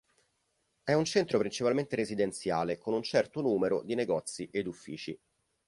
È 0.83 0.93
un 0.93 1.05
centro 1.05 1.37
principalmente 1.37 1.95
residenziale, 1.95 2.79
con 2.79 2.95
un 2.95 3.03
certo 3.03 3.39
numero 3.41 3.83
di 3.83 3.93
negozi 3.93 4.49
ed 4.51 4.65
uffici. 4.65 5.15